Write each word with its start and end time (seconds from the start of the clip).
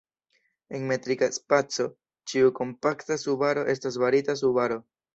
En 0.77 0.87
metrika 0.91 1.27
spaco, 1.35 1.87
ĉiu 2.33 2.57
kompakta 2.63 3.21
subaro 3.27 3.71
estas 3.79 4.05
barita 4.07 4.41
subaro. 4.45 4.85